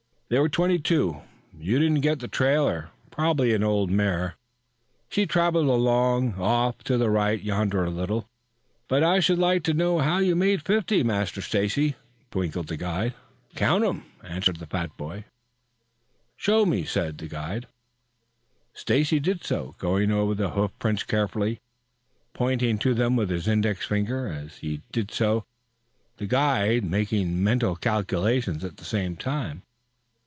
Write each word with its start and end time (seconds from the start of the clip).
"There 0.33 0.41
were 0.41 0.47
twenty 0.47 0.79
two. 0.79 1.21
You 1.59 1.77
didn't 1.77 1.99
get 1.99 2.21
the 2.21 2.29
trailer, 2.29 2.91
probably 3.09 3.53
an 3.53 3.65
old 3.65 3.91
mare. 3.91 4.35
She 5.09 5.25
traveled 5.25 5.67
along 5.67 6.35
off 6.35 6.77
to 6.85 6.97
the 6.97 7.09
right 7.09 7.43
yonder 7.43 7.83
a 7.83 7.89
little. 7.89 8.29
But 8.87 9.03
I 9.03 9.19
should 9.19 9.39
like 9.39 9.61
to 9.63 9.73
know 9.73 9.99
how 9.99 10.19
you 10.19 10.37
made 10.37 10.61
fifty, 10.61 11.03
Master 11.03 11.41
Stacy!" 11.41 11.97
twinkled 12.31 12.67
the 12.67 12.77
guide. 12.77 13.13
"Counted 13.55 13.89
'em," 13.89 14.05
answered 14.23 14.55
the 14.55 14.65
fat 14.67 14.95
boy. 14.95 15.25
"Show 16.37 16.65
me?" 16.65 16.85
Stacy 16.85 19.19
did 19.19 19.43
so, 19.43 19.75
going 19.79 20.11
over 20.11 20.33
the 20.33 20.51
hoofprints 20.51 21.03
carefully, 21.03 21.59
pointing 22.33 22.77
to 22.77 22.93
them 22.93 23.17
with 23.17 23.29
his 23.29 23.49
index 23.49 23.85
finger 23.85 24.27
as 24.27 24.59
he 24.59 24.79
did 24.93 25.11
so, 25.11 25.43
the 26.15 26.25
guide 26.25 26.85
making 26.85 27.43
mental 27.43 27.75
calculations 27.75 28.63
at 28.63 28.77
the 28.77 28.85
same 28.85 29.17
time. 29.17 29.63